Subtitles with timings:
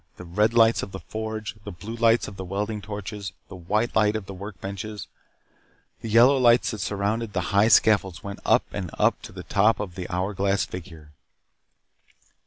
[0.17, 1.53] The red lights of the forge.
[1.63, 5.05] The blue lights of the welding torches, the white light of the workbenches.
[6.01, 9.79] The yellow lights that surrounded the high scaffolds went up and up to the top
[9.79, 11.11] of the hour glass figure.